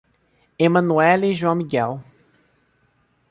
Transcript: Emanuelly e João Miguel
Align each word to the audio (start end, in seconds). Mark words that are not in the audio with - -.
Emanuelly 0.57 1.27
e 1.29 1.33
João 1.35 1.53
Miguel 1.53 2.03